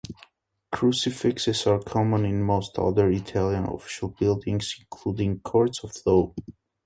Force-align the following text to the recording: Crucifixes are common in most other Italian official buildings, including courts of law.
Crucifixes 0.71 1.67
are 1.67 1.77
common 1.77 2.25
in 2.25 2.41
most 2.41 2.79
other 2.79 3.11
Italian 3.11 3.65
official 3.65 4.09
buildings, 4.09 4.75
including 4.79 5.41
courts 5.41 5.83
of 5.83 5.95
law. 6.07 6.33